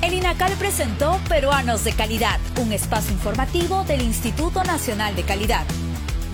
El 0.00 0.14
INACAL 0.14 0.54
presentó 0.58 1.20
Peruanos 1.28 1.84
de 1.84 1.92
Calidad, 1.92 2.40
un 2.62 2.72
espacio 2.72 3.12
informativo 3.12 3.84
del 3.84 4.00
Instituto 4.00 4.64
Nacional 4.64 5.14
de 5.16 5.24
Calidad. 5.24 5.66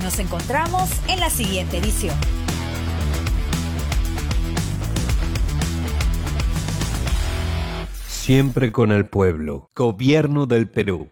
Nos 0.02 0.18
encontramos 0.18 0.90
en 1.08 1.20
la 1.20 1.30
siguiente 1.30 1.78
edición. 1.78 2.14
Siempre 8.06 8.72
con 8.72 8.90
el 8.90 9.06
pueblo. 9.06 9.70
Gobierno 9.74 10.46
del 10.46 10.68
Perú. 10.68 11.10